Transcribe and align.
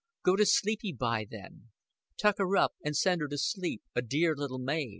Go 0.23 0.35
to 0.35 0.47
sleepy 0.47 0.91
by, 0.93 1.27
then. 1.29 1.69
Tuck 2.17 2.39
her 2.39 2.57
up, 2.57 2.73
and 2.83 2.97
send 2.97 3.21
her 3.21 3.27
to 3.27 3.37
sleep, 3.37 3.83
a 3.93 4.01
dear 4.01 4.35
little 4.35 4.57
Mav." 4.57 4.89